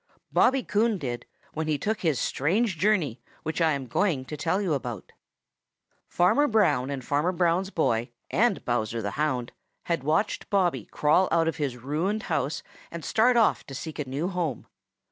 [0.31, 4.59] Bobby Coon did when he took his strange journey which I am going to tell
[4.59, 5.11] you about.
[6.07, 9.51] Farmer Brown and Farmer Brown's boy and Bowser the Hound
[9.83, 14.09] had watched Bobby crawl out of his ruined house and start off to seek a
[14.09, 14.65] new home.